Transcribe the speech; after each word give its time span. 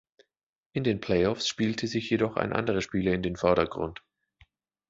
In 0.73 0.83
den 0.83 0.99
Playoffs 0.99 1.47
spielte 1.47 1.85
sich 1.85 2.09
jedoch 2.09 2.35
ein 2.35 2.53
anderer 2.53 2.81
Spieler 2.81 3.13
in 3.13 3.21
den 3.21 3.35
Vordergrund. 3.35 4.01